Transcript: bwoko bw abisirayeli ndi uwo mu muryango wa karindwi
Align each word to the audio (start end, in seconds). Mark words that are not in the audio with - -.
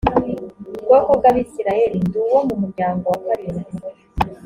bwoko 0.83 1.11
bw 1.19 1.23
abisirayeli 1.29 1.97
ndi 2.05 2.17
uwo 2.25 2.39
mu 2.47 2.55
muryango 2.61 3.03
wa 3.09 3.17
karindwi 3.25 3.73